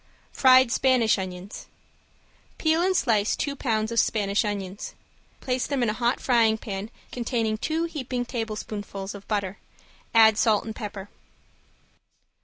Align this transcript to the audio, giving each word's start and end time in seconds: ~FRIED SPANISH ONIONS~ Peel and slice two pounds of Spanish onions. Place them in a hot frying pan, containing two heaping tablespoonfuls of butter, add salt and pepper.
~FRIED 0.31 0.71
SPANISH 0.71 1.19
ONIONS~ 1.19 1.67
Peel 2.57 2.81
and 2.81 2.97
slice 2.97 3.35
two 3.35 3.55
pounds 3.55 3.91
of 3.91 3.99
Spanish 3.99 4.43
onions. 4.43 4.95
Place 5.41 5.67
them 5.67 5.83
in 5.83 5.91
a 5.91 6.01
hot 6.01 6.19
frying 6.19 6.57
pan, 6.57 6.89
containing 7.11 7.59
two 7.59 7.83
heaping 7.83 8.25
tablespoonfuls 8.25 9.13
of 9.13 9.27
butter, 9.27 9.59
add 10.11 10.39
salt 10.39 10.65
and 10.65 10.75
pepper. 10.75 11.07